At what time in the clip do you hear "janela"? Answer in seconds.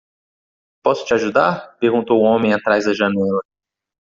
2.95-3.41